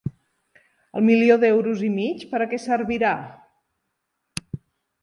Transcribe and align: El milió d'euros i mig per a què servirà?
El 1.01 1.05
milió 1.09 1.35
d'euros 1.43 1.83
i 1.89 1.91
mig 1.99 2.25
per 2.33 2.41
a 2.41 2.49
què 2.55 2.61
servirà? 2.65 3.13